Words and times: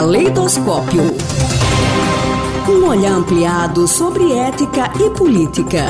Caleidoscópio. 0.00 1.02
Um 2.70 2.88
olhar 2.88 3.12
ampliado 3.12 3.86
sobre 3.86 4.32
ética 4.32 4.90
e 4.98 5.10
política. 5.10 5.88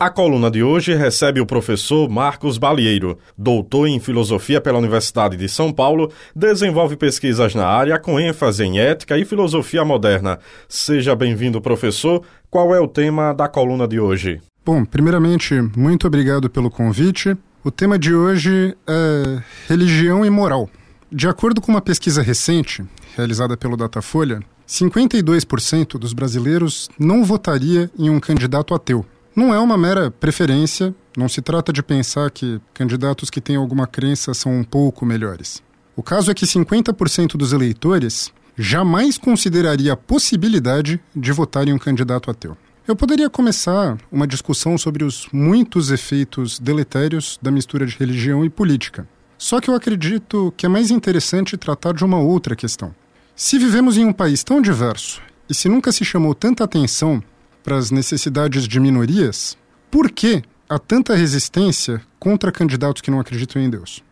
A 0.00 0.08
coluna 0.08 0.50
de 0.50 0.62
hoje 0.62 0.94
recebe 0.94 1.42
o 1.42 1.46
professor 1.46 2.08
Marcos 2.08 2.56
Balieiro, 2.56 3.18
doutor 3.36 3.86
em 3.86 4.00
filosofia 4.00 4.62
pela 4.62 4.78
Universidade 4.78 5.36
de 5.36 5.46
São 5.46 5.70
Paulo, 5.70 6.10
desenvolve 6.34 6.96
pesquisas 6.96 7.54
na 7.54 7.66
área 7.66 7.98
com 7.98 8.18
ênfase 8.18 8.64
em 8.64 8.78
ética 8.78 9.18
e 9.18 9.26
filosofia 9.26 9.84
moderna. 9.84 10.38
Seja 10.66 11.14
bem-vindo, 11.14 11.60
professor. 11.60 12.22
Qual 12.48 12.74
é 12.74 12.80
o 12.80 12.88
tema 12.88 13.34
da 13.34 13.46
coluna 13.46 13.86
de 13.86 14.00
hoje? 14.00 14.40
Bom, 14.64 14.86
primeiramente, 14.86 15.52
muito 15.76 16.06
obrigado 16.06 16.48
pelo 16.48 16.70
convite. 16.70 17.36
O 17.64 17.70
tema 17.70 17.96
de 17.96 18.12
hoje 18.12 18.76
é 18.84 19.40
religião 19.68 20.26
e 20.26 20.30
moral. 20.30 20.68
De 21.12 21.28
acordo 21.28 21.60
com 21.60 21.70
uma 21.70 21.80
pesquisa 21.80 22.20
recente, 22.20 22.84
realizada 23.16 23.56
pelo 23.56 23.76
Datafolha, 23.76 24.40
52% 24.66 25.96
dos 25.96 26.12
brasileiros 26.12 26.88
não 26.98 27.24
votaria 27.24 27.88
em 27.96 28.10
um 28.10 28.18
candidato 28.18 28.74
ateu. 28.74 29.06
Não 29.36 29.54
é 29.54 29.60
uma 29.60 29.78
mera 29.78 30.10
preferência, 30.10 30.92
não 31.16 31.28
se 31.28 31.40
trata 31.40 31.72
de 31.72 31.84
pensar 31.84 32.32
que 32.32 32.60
candidatos 32.74 33.30
que 33.30 33.40
têm 33.40 33.54
alguma 33.54 33.86
crença 33.86 34.34
são 34.34 34.58
um 34.58 34.64
pouco 34.64 35.06
melhores. 35.06 35.62
O 35.94 36.02
caso 36.02 36.32
é 36.32 36.34
que 36.34 36.44
50% 36.44 37.36
dos 37.36 37.52
eleitores 37.52 38.32
jamais 38.58 39.16
consideraria 39.16 39.92
a 39.92 39.96
possibilidade 39.96 41.00
de 41.14 41.30
votar 41.30 41.68
em 41.68 41.72
um 41.72 41.78
candidato 41.78 42.28
ateu. 42.28 42.56
Eu 42.86 42.96
poderia 42.96 43.30
começar 43.30 43.96
uma 44.10 44.26
discussão 44.26 44.76
sobre 44.76 45.04
os 45.04 45.28
muitos 45.32 45.92
efeitos 45.92 46.58
deletérios 46.58 47.38
da 47.40 47.48
mistura 47.48 47.86
de 47.86 47.96
religião 47.96 48.44
e 48.44 48.50
política. 48.50 49.06
Só 49.38 49.60
que 49.60 49.70
eu 49.70 49.74
acredito 49.76 50.52
que 50.56 50.66
é 50.66 50.68
mais 50.68 50.90
interessante 50.90 51.56
tratar 51.56 51.94
de 51.94 52.04
uma 52.04 52.18
outra 52.18 52.56
questão. 52.56 52.92
Se 53.36 53.56
vivemos 53.56 53.96
em 53.96 54.04
um 54.04 54.12
país 54.12 54.42
tão 54.42 54.60
diverso 54.60 55.22
e 55.48 55.54
se 55.54 55.68
nunca 55.68 55.92
se 55.92 56.04
chamou 56.04 56.34
tanta 56.34 56.64
atenção 56.64 57.22
para 57.62 57.76
as 57.76 57.92
necessidades 57.92 58.66
de 58.66 58.80
minorias, 58.80 59.56
por 59.88 60.10
que 60.10 60.42
há 60.68 60.76
tanta 60.76 61.14
resistência 61.14 62.02
contra 62.18 62.50
candidatos 62.50 63.00
que 63.00 63.12
não 63.12 63.20
acreditam 63.20 63.62
em 63.62 63.70
Deus? 63.70 64.02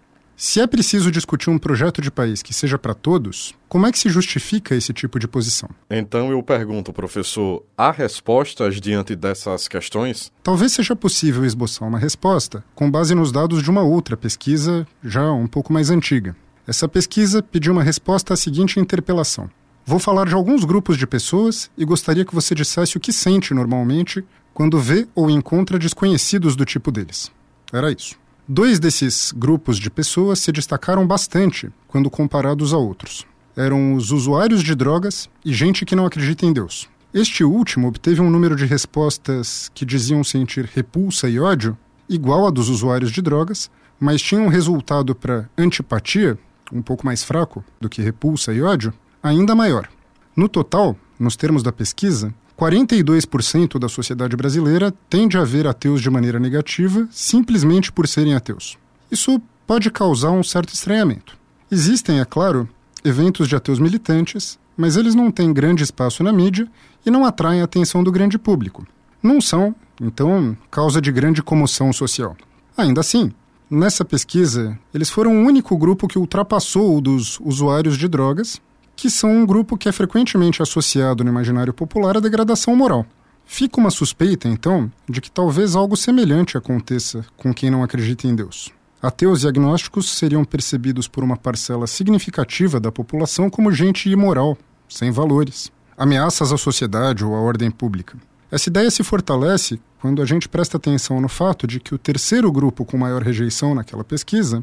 Se 0.43 0.59
é 0.59 0.67
preciso 0.67 1.11
discutir 1.11 1.51
um 1.51 1.59
projeto 1.59 2.01
de 2.01 2.11
país 2.11 2.41
que 2.41 2.55
seja 2.55 2.79
para 2.79 2.95
todos, 2.95 3.55
como 3.69 3.87
é 3.87 3.93
que 3.93 3.99
se 3.99 4.09
justifica 4.09 4.75
esse 4.75 4.91
tipo 4.91 5.19
de 5.19 5.29
posição? 5.29 5.69
Então 5.91 6.31
eu 6.31 6.43
pergunto, 6.43 6.95
professor, 6.95 7.63
há 7.77 7.91
respostas 7.91 8.81
diante 8.81 9.15
dessas 9.15 9.69
questões? 9.69 10.33
Talvez 10.43 10.73
seja 10.73 10.97
possível 10.97 11.45
esboçar 11.45 11.87
uma 11.87 11.99
resposta 11.99 12.65
com 12.75 12.91
base 12.91 13.15
nos 13.15 13.31
dados 13.31 13.63
de 13.63 13.69
uma 13.69 13.83
outra 13.83 14.17
pesquisa 14.17 14.87
já 15.05 15.31
um 15.31 15.47
pouco 15.47 15.75
mais 15.75 15.91
antiga. 15.91 16.35
Essa 16.67 16.89
pesquisa 16.89 17.43
pediu 17.43 17.75
uma 17.75 17.83
resposta 17.83 18.33
à 18.33 18.37
seguinte 18.37 18.81
interpelação: 18.81 19.51
Vou 19.85 19.99
falar 19.99 20.27
de 20.27 20.33
alguns 20.33 20.65
grupos 20.65 20.97
de 20.97 21.07
pessoas 21.07 21.71
e 21.77 21.85
gostaria 21.85 22.25
que 22.25 22.35
você 22.35 22.55
dissesse 22.55 22.97
o 22.97 23.01
que 23.01 23.13
sente 23.13 23.53
normalmente 23.53 24.25
quando 24.55 24.81
vê 24.81 25.07
ou 25.15 25.29
encontra 25.29 25.79
desconhecidos 25.79 26.57
do 26.57 26.65
tipo 26.65 26.91
deles. 26.91 27.31
Era 27.71 27.93
isso. 27.93 28.20
Dois 28.53 28.81
desses 28.81 29.31
grupos 29.31 29.79
de 29.79 29.89
pessoas 29.89 30.41
se 30.41 30.51
destacaram 30.51 31.07
bastante 31.07 31.71
quando 31.87 32.11
comparados 32.11 32.75
a 32.75 32.77
outros. 32.77 33.25
Eram 33.57 33.95
os 33.95 34.11
usuários 34.11 34.65
de 34.65 34.75
drogas 34.75 35.31
e 35.45 35.55
gente 35.55 35.85
que 35.85 35.95
não 35.95 36.05
acredita 36.05 36.45
em 36.45 36.53
Deus. 36.53 36.89
Este 37.15 37.45
último 37.45 37.87
obteve 37.87 38.21
um 38.21 38.29
número 38.29 38.57
de 38.57 38.67
respostas 38.67 39.71
que 39.73 39.85
diziam 39.85 40.25
sentir 40.25 40.65
repulsa 40.65 41.29
e 41.29 41.39
ódio 41.39 41.79
igual 42.09 42.45
a 42.45 42.51
dos 42.51 42.69
usuários 42.69 43.13
de 43.13 43.23
drogas, 43.23 43.71
mas 44.01 44.21
tinha 44.21 44.41
um 44.41 44.49
resultado 44.49 45.15
para 45.15 45.49
antipatia, 45.57 46.37
um 46.73 46.83
pouco 46.83 47.07
mais 47.07 47.23
fraco 47.23 47.65
do 47.81 47.89
que 47.89 48.03
repulsa 48.03 48.53
e 48.53 48.61
ódio, 48.61 48.93
ainda 49.23 49.55
maior. 49.55 49.89
No 50.35 50.49
total, 50.49 50.97
nos 51.21 51.37
termos 51.37 51.63
da 51.63 51.71
pesquisa, 51.71 52.35
42% 52.61 53.79
da 53.79 53.89
sociedade 53.89 54.37
brasileira 54.37 54.93
tende 55.09 55.39
a 55.39 55.45
ver 55.45 55.67
ateus 55.67 56.03
de 56.03 56.11
maneira 56.11 56.39
negativa 56.39 57.09
simplesmente 57.11 57.91
por 57.91 58.07
serem 58.07 58.35
ateus. 58.35 58.77
Isso 59.11 59.41
pode 59.67 59.91
causar 59.91 60.31
um 60.31 60.43
certo 60.43 60.75
estranhamento. 60.75 61.39
Existem, 61.71 62.21
é 62.21 62.25
claro, 62.27 62.69
eventos 63.03 63.49
de 63.49 63.57
ateus 63.57 63.79
militantes, 63.79 64.59
mas 64.77 64.99
eles 64.99 65.15
não 65.15 65.31
têm 65.31 65.55
grande 65.55 65.83
espaço 65.83 66.23
na 66.23 66.35
mídia 66.35 66.69
e 67.07 67.11
não 67.11 67.25
atraem 67.25 67.63
a 67.63 67.65
atenção 67.65 68.05
do 68.05 68.13
grande 68.13 68.39
público. 68.39 68.87
Não 69.23 69.41
são, 69.41 69.75
então, 69.99 70.55
causa 70.71 71.01
de 71.01 71.11
grande 71.11 71.43
comoção 71.43 71.95
social. 71.95 72.37
Ainda 72.77 73.01
assim, 73.01 73.33
nessa 73.71 74.05
pesquisa, 74.05 74.79
eles 74.93 75.09
foram 75.09 75.33
o 75.33 75.47
único 75.47 75.79
grupo 75.79 76.07
que 76.07 76.19
ultrapassou 76.19 76.99
o 76.99 77.01
dos 77.01 77.41
usuários 77.41 77.97
de 77.97 78.07
drogas 78.07 78.61
que 79.01 79.09
são 79.09 79.31
um 79.31 79.47
grupo 79.47 79.79
que 79.79 79.89
é 79.89 79.93
frequentemente 79.93 80.61
associado 80.61 81.25
no 81.25 81.31
imaginário 81.31 81.73
popular 81.73 82.19
à 82.19 82.21
degradação 82.21 82.77
moral. 82.77 83.07
Fica 83.47 83.81
uma 83.81 83.91
suspeita, 83.91 84.47
então, 84.47 84.93
de 85.09 85.23
que 85.23 85.31
talvez 85.31 85.75
algo 85.75 85.97
semelhante 85.97 86.59
aconteça 86.59 87.25
com 87.35 87.55
quem 87.55 87.71
não 87.71 87.83
acredita 87.83 88.27
em 88.27 88.35
Deus. 88.35 88.71
Ateus 89.01 89.43
e 89.43 89.49
agnósticos 89.49 90.11
seriam 90.19 90.45
percebidos 90.45 91.09
por 91.09 91.25
uma 91.25 91.35
parcela 91.35 91.87
significativa 91.87 92.79
da 92.79 92.93
população 92.93 93.49
como 93.49 93.73
gente 93.73 94.11
imoral, 94.11 94.59
sem 94.87 95.11
valores, 95.11 95.73
ameaças 95.97 96.53
à 96.53 96.59
sociedade 96.59 97.25
ou 97.25 97.35
à 97.35 97.41
ordem 97.41 97.71
pública. 97.71 98.19
Essa 98.51 98.69
ideia 98.69 98.91
se 98.91 99.03
fortalece 99.03 99.81
quando 99.99 100.21
a 100.21 100.27
gente 100.27 100.47
presta 100.47 100.77
atenção 100.77 101.23
no 101.23 101.29
fato 101.29 101.67
de 101.67 101.81
que 101.81 101.95
o 101.95 101.99
terceiro 101.99 102.53
grupo 102.53 102.85
com 102.85 102.99
maior 102.99 103.23
rejeição 103.23 103.75
naquela 103.75 104.05
pesquisa 104.05 104.63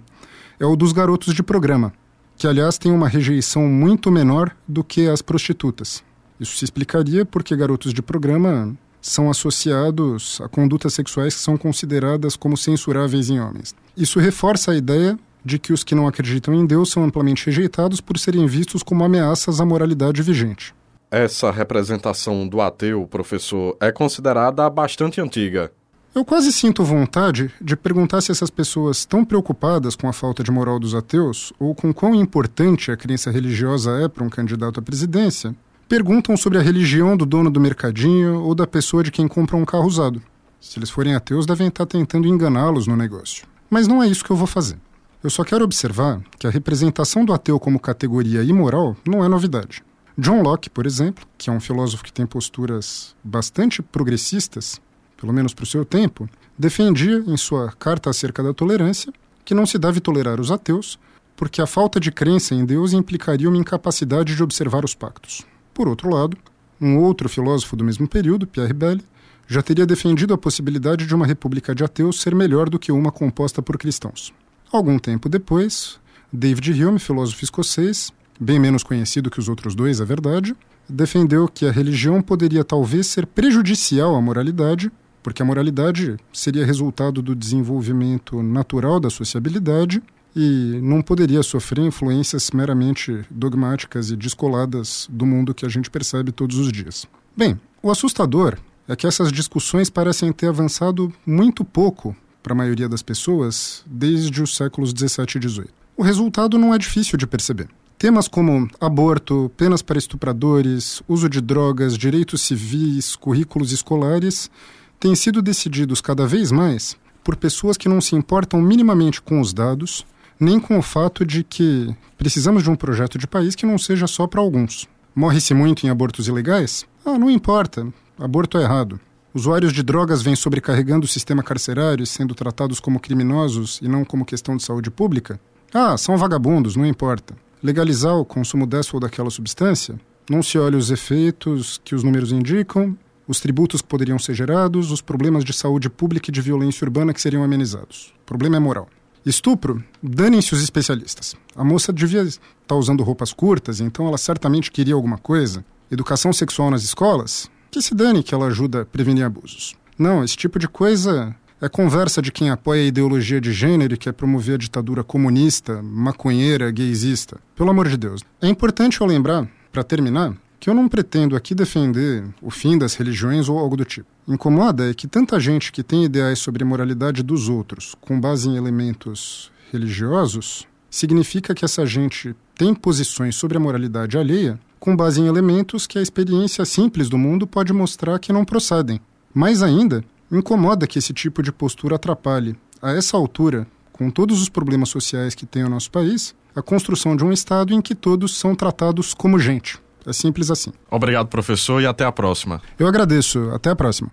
é 0.59 0.66
o 0.68 0.75
dos 0.75 0.92
garotos 0.92 1.34
de 1.34 1.42
programa, 1.42 1.92
que 2.38 2.48
aliás 2.48 2.78
tem 2.78 2.92
uma 2.92 3.09
rejeição 3.09 3.64
muito 3.64 4.12
menor 4.12 4.56
do 4.68 4.84
que 4.84 5.09
as 5.09 5.22
prostitutas. 5.22 6.03
Isso 6.40 6.56
se 6.56 6.66
explicaria 6.66 7.25
porque 7.25 7.56
garotos 7.56 7.94
de 7.94 8.02
programa 8.02 8.78
são 9.02 9.30
associados 9.30 10.40
a 10.42 10.48
condutas 10.48 10.94
sexuais 10.94 11.34
que 11.34 11.42
são 11.42 11.58
consideradas 11.58 12.36
como 12.36 12.56
censuráveis 12.56 13.30
em 13.30 13.40
homens. 13.40 13.74
Isso 13.96 14.20
reforça 14.20 14.72
a 14.72 14.75
ideia 14.75 15.18
de 15.44 15.58
que 15.58 15.74
os 15.74 15.84
que 15.84 15.96
não 15.96 16.08
acreditam 16.08 16.53
em 16.53 16.66
Deus 16.66 16.92
são 16.92 17.03
amplamente 17.03 17.46
rejeitados 17.46 18.02
por 18.02 18.20
serem 18.20 18.46
vistos 18.46 18.84
como 18.84 19.04
ameaças 19.04 19.59
à 19.59 19.66
moralidade 19.66 20.22
vigente. 20.22 20.75
Essa 21.09 21.50
representação 21.50 22.48
do 22.48 22.59
ateu, 22.59 23.08
professor, 23.08 23.78
é 23.80 23.92
considerada 23.92 24.69
bastante 24.69 25.22
antiga. 25.22 25.72
Eu 26.17 26.25
quase 26.25 26.51
sinto 26.51 26.83
vontade 26.83 27.51
de 27.61 27.75
perguntar 27.75 28.22
se 28.22 28.31
essas 28.31 28.50
pessoas 28.50 28.97
estão 28.97 29.23
preocupadas 29.23 29.95
com 29.95 30.09
a 30.09 30.11
falta 30.11 30.44
de 30.44 30.50
moral 30.50 30.79
dos 30.79 30.95
ateus 30.95 31.53
ou 31.59 31.75
com 31.75 31.94
quão 31.94 32.16
importante 32.16 32.89
a 32.89 32.97
crença 32.97 33.29
religiosa 33.29 33.91
é 34.01 34.07
para 34.07 34.23
um 34.23 34.29
candidato 34.29 34.79
à 34.79 34.81
presidência, 34.81 35.56
perguntam 35.88 36.35
sobre 36.35 36.57
a 36.57 36.61
religião 36.63 37.16
do 37.16 37.23
dono 37.23 37.51
do 37.51 37.61
mercadinho 37.61 38.41
ou 38.41 38.56
da 38.56 38.66
pessoa 38.66 39.03
de 39.03 39.11
quem 39.11 39.27
compra 39.27 39.56
um 39.56 39.63
carro 39.63 39.85
usado. 39.85 40.19
Se 40.59 40.79
eles 40.79 40.89
forem 40.89 41.13
ateus, 41.13 41.45
devem 41.45 41.67
estar 41.67 41.85
tentando 41.85 42.27
enganá-los 42.27 42.88
no 42.88 42.95
negócio. 42.95 43.45
Mas 43.69 43.88
não 43.88 44.01
é 44.01 44.07
isso 44.07 44.25
que 44.25 44.31
eu 44.31 44.35
vou 44.35 44.47
fazer. 44.47 44.79
Eu 45.23 45.29
só 45.29 45.44
quero 45.44 45.66
observar 45.66 46.19
que 46.39 46.47
a 46.47 46.50
representação 46.50 47.23
do 47.23 47.31
ateu 47.31 47.59
como 47.59 47.79
categoria 47.79 48.41
imoral 48.41 48.97
não 49.07 49.23
é 49.23 49.27
novidade. 49.27 49.83
John 50.17 50.41
Locke, 50.41 50.67
por 50.67 50.88
exemplo, 50.88 51.27
que 51.38 51.47
é 51.47 51.53
um 51.53 51.59
filósofo 51.59 52.03
que 52.03 52.11
tem 52.11 52.25
posturas 52.25 53.16
bastante 53.23 53.83
progressistas, 53.83 54.81
pelo 55.17 55.33
menos 55.33 55.53
para 55.53 55.63
o 55.63 55.67
seu 55.67 55.83
tempo, 55.83 56.29
defendia, 56.57 57.23
em 57.28 57.35
sua 57.35 57.72
Carta 57.72 58.09
acerca 58.09 58.41
da 58.41 58.53
Tolerância, 58.53 59.11
que 59.44 59.53
não 59.53 59.66
se 59.66 59.78
deve 59.78 60.00
tolerar 60.00 60.39
os 60.39 60.51
ateus, 60.51 61.00
porque 61.35 61.61
a 61.61 61.67
falta 61.67 62.00
de 62.00 62.11
crença 62.11 62.55
em 62.55 62.66
Deus 62.66 62.94
implicaria 62.94 63.47
uma 63.47 63.57
incapacidade 63.57 64.35
de 64.35 64.44
observar 64.44 64.83
os 64.83 64.95
pactos. 64.95 65.45
Por 65.73 65.88
outro 65.88 66.09
lado, 66.09 66.38
um 66.81 66.97
outro 66.97 67.29
filósofo 67.29 67.75
do 67.75 67.83
mesmo 67.83 68.07
período, 68.07 68.47
Pierre 68.47 68.73
Bell, 68.73 69.00
já 69.47 69.61
teria 69.61 69.85
defendido 69.85 70.33
a 70.33 70.38
possibilidade 70.38 71.06
de 71.06 71.16
uma 71.16 71.25
república 71.25 71.73
de 71.73 71.83
ateus 71.83 72.19
ser 72.19 72.35
melhor 72.35 72.69
do 72.69 72.77
que 72.77 72.91
uma 72.91 73.11
composta 73.11 73.61
por 73.61 73.77
cristãos. 73.77 74.33
Algum 74.72 75.00
tempo 75.00 75.29
depois, 75.29 76.00
David 76.31 76.83
Hume, 76.83 77.00
filósofo 77.00 77.44
escocês, 77.44 78.12
bem 78.39 78.59
menos 78.59 78.83
conhecido 78.83 79.30
que 79.30 79.39
os 79.39 79.47
outros 79.47 79.74
dois, 79.74 80.01
é 80.01 80.06
verdade, 80.06 80.56
defendeu 80.89 81.47
que 81.47 81.65
a 81.65 81.71
religião 81.71 82.21
poderia 82.21 82.63
talvez 82.63 83.07
ser 83.07 83.25
prejudicial 83.25 84.15
à 84.15 84.21
moralidade 84.21 84.92
porque 85.27 85.41
a 85.41 85.45
moralidade 85.45 86.15
seria 86.31 86.65
resultado 86.65 87.21
do 87.21 87.35
desenvolvimento 87.35 88.41
natural 88.41 88.97
da 88.97 89.09
sociabilidade 89.09 90.01
e 90.33 90.79
não 90.81 91.01
poderia 91.01 91.44
sofrer 91.44 91.83
influências 91.83 92.50
meramente 92.51 93.25
dogmáticas 93.29 94.09
e 94.09 94.15
descoladas 94.15 95.06
do 95.12 95.25
mundo 95.25 95.53
que 95.53 95.65
a 95.65 95.69
gente 95.69 95.89
percebe 95.89 96.31
todos 96.31 96.57
os 96.57 96.71
dias. 96.71 97.06
Bem, 97.35 97.59
o 97.83 97.91
assustador 97.91 98.57
é 98.88 98.95
que 98.95 99.06
essas 99.06 99.29
discussões 99.29 99.89
parecem 99.89 100.31
ter 100.31 100.47
avançado 100.47 101.12
muito 101.25 101.65
pouco 101.65 102.15
para 102.41 102.53
a 102.53 102.56
maioria 102.56 102.88
das 102.88 103.01
pessoas 103.01 103.83
desde 103.85 104.41
os 104.41 104.56
séculos 104.56 104.94
17 104.94 105.35
e 105.35 105.41
18. 105.41 105.69
O 105.97 106.03
resultado 106.03 106.57
não 106.57 106.73
é 106.73 106.77
difícil 106.77 107.18
de 107.18 107.27
perceber. 107.27 107.68
Temas 107.97 108.30
como 108.30 108.69
aborto, 108.80 109.51
penas 109.57 109.81
para 109.81 109.97
estupradores, 109.97 111.03
uso 111.06 111.27
de 111.27 111.41
drogas, 111.41 111.97
direitos 111.97 112.44
civis, 112.44 113.13
currículos 113.18 113.73
escolares 113.73 114.50
têm 114.99 115.15
sido 115.15 115.41
decididos 115.41 116.01
cada 116.01 116.25
vez 116.25 116.51
mais 116.51 116.97
por 117.23 117.35
pessoas 117.35 117.75
que 117.75 117.89
não 117.89 117.99
se 117.99 118.15
importam 118.15 118.61
minimamente 118.61 119.21
com 119.21 119.41
os 119.41 119.53
dados, 119.53 120.05
nem 120.39 120.59
com 120.59 120.77
o 120.77 120.81
fato 120.81 121.25
de 121.25 121.44
que 121.44 121.94
precisamos 122.17 122.63
de 122.63 122.69
um 122.69 122.75
projeto 122.75 123.17
de 123.17 123.27
país 123.27 123.53
que 123.53 123.65
não 123.65 123.77
seja 123.77 124.07
só 124.07 124.25
para 124.25 124.39
alguns. 124.39 124.88
Morre-se 125.13 125.53
muito 125.53 125.85
em 125.85 125.89
abortos 125.89 126.27
ilegais? 126.27 126.85
Ah, 127.05 127.17
não 127.17 127.29
importa. 127.29 127.88
Aborto 128.17 128.57
é 128.57 128.63
errado. 128.63 128.99
Usuários 129.33 129.73
de 129.73 129.83
drogas 129.83 130.21
vêm 130.21 130.35
sobrecarregando 130.35 131.05
o 131.05 131.09
sistema 131.09 131.44
carcerário 131.44 132.03
e 132.03 132.07
sendo 132.07 132.33
tratados 132.33 132.79
como 132.79 132.99
criminosos 132.99 133.79
e 133.81 133.88
não 133.88 134.05
como 134.05 134.25
questão 134.25 134.55
de 134.55 134.63
saúde 134.63 134.89
pública? 134.89 135.39
Ah, 135.73 135.97
são 135.97 136.17
vagabundos, 136.17 136.75
não 136.75 136.85
importa. 136.85 137.35
Legalizar 137.61 138.15
o 138.15 138.25
consumo 138.25 138.65
dessa 138.65 138.95
ou 138.95 138.99
daquela 138.99 139.29
substância? 139.29 139.99
Não 140.29 140.41
se 140.41 140.57
olha 140.57 140.77
os 140.77 140.91
efeitos 140.91 141.81
que 141.83 141.94
os 141.94 142.03
números 142.03 142.31
indicam, 142.31 142.97
os 143.27 143.39
tributos 143.39 143.81
que 143.81 143.88
poderiam 143.88 144.18
ser 144.18 144.33
gerados, 144.33 144.91
os 144.91 145.01
problemas 145.01 145.44
de 145.44 145.53
saúde 145.53 145.89
pública 145.89 146.29
e 146.29 146.33
de 146.33 146.41
violência 146.41 146.85
urbana 146.85 147.13
que 147.13 147.21
seriam 147.21 147.44
amenizados. 147.44 148.13
O 148.21 148.25
problema 148.25 148.56
é 148.56 148.59
moral. 148.59 148.88
Estupro, 149.25 149.83
danem-se 150.01 150.53
os 150.53 150.63
especialistas. 150.63 151.35
A 151.56 151.63
moça 151.63 151.91
devia 151.91 152.21
estar 152.21 152.41
tá 152.65 152.75
usando 152.75 153.03
roupas 153.03 153.33
curtas, 153.33 153.81
então 153.81 154.07
ela 154.07 154.18
certamente 154.18 154.71
queria 154.71 154.94
alguma 154.94 155.18
coisa. 155.18 155.65
Educação 155.91 156.31
sexual 156.31 156.71
nas 156.71 156.83
escolas? 156.83 157.51
Que 157.69 157.81
se 157.81 157.94
dane 157.94 158.24
que 158.24 158.33
ela 158.33 158.47
ajuda 158.47 158.83
a 158.83 158.85
prevenir 158.85 159.25
abusos. 159.25 159.75
Não, 160.00 160.23
esse 160.23 160.38
tipo 160.38 160.57
de 160.57 160.68
coisa 160.68 161.35
é 161.59 161.68
conversa 161.68 162.21
de 162.21 162.31
quem 162.31 162.50
apoia 162.50 162.83
a 162.83 162.88
ideologia 162.88 163.41
de 163.41 163.51
gênero 163.51 163.95
e 163.95 163.97
quer 163.97 164.13
promover 164.13 164.56
a 164.56 164.59
ditadura 164.59 165.03
comunista, 165.03 165.81
maconheira, 165.81 166.71
gaysista. 166.71 167.38
Pelo 167.56 167.71
amor 167.71 167.89
de 167.89 167.97
Deus. 167.97 168.21
É 168.41 168.47
importante 168.47 169.01
eu 169.01 169.07
lembrar, 169.07 169.50
para 169.71 169.83
terminar, 169.83 170.33
que 170.59 170.69
eu 170.69 170.74
não 170.74 170.88
pretendo 170.88 171.36
aqui 171.36 171.54
defender 171.54 172.25
o 172.42 172.50
fim 172.50 172.77
das 172.77 172.95
religiões 172.95 173.48
ou 173.50 173.57
algo 173.57 173.77
do 173.77 173.86
tipo. 173.86 174.07
Incomoda 174.27 174.89
é 174.89 174.94
que 174.94 175.07
tanta 175.07 175.39
gente 175.39 175.71
que 175.71 175.83
tem 175.83 176.04
ideais 176.04 176.39
sobre 176.39 176.63
a 176.63 176.68
moralidade 176.68 177.24
dos 177.24 177.50
outros 177.50 177.95
com 178.01 178.19
base 178.19 178.50
em 178.50 178.56
elementos 178.56 179.51
religiosos 179.71 180.68
significa 180.89 181.54
que 181.54 181.65
essa 181.65 181.86
gente 181.86 182.36
tem 182.56 182.74
posições 182.74 183.36
sobre 183.36 183.57
a 183.57 183.59
moralidade 183.59 184.18
alheia 184.18 184.59
com 184.80 184.95
base 184.95 185.19
em 185.21 185.27
elementos 185.27 185.86
que 185.86 185.98
a 185.98 186.01
experiência 186.01 186.63
simples 186.65 187.09
do 187.09 187.18
mundo 187.18 187.45
pode 187.45 187.74
mostrar 187.74 188.19
que 188.19 188.33
não 188.33 188.45
procedem. 188.45 189.01
Mais 189.33 189.62
ainda, 189.62 190.04
Incomoda 190.30 190.86
que 190.86 191.00
esse 191.00 191.13
tipo 191.13 191.42
de 191.42 191.54
postura 191.54 191.95
atrapalhe, 191.95 192.54
a 192.81 192.92
essa 192.92 193.15
altura, 193.15 193.65
com 193.94 194.09
todos 194.09 194.42
os 194.42 194.50
problemas 194.50 194.89
sociais 194.89 195.33
que 195.33 195.45
tem 195.45 195.63
o 195.63 195.69
nosso 195.69 195.89
país, 195.89 196.36
a 196.54 196.62
construção 196.62 197.15
de 197.15 197.24
um 197.24 197.31
Estado 197.31 197.74
em 197.74 197.81
que 197.81 197.95
todos 197.95 198.38
são 198.38 198.54
tratados 198.54 199.13
como 199.13 199.39
gente. 199.39 199.80
É 200.07 200.13
simples 200.13 200.50
assim. 200.50 200.71
Obrigado, 200.89 201.27
professor, 201.27 201.81
e 201.81 201.86
até 201.86 202.06
a 202.06 202.12
próxima. 202.12 202.62
Eu 202.80 202.88
agradeço. 202.88 203.51
Até 203.54 203.71
a 203.71 203.75
próxima. 203.75 204.09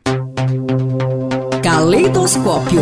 Caleidoscópio. 1.62 2.80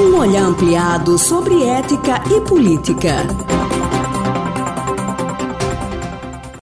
Um 0.00 0.18
olhar 0.18 0.42
ampliado 0.42 1.16
sobre 1.16 1.62
ética 1.62 2.20
e 2.30 2.40
política. 2.40 3.24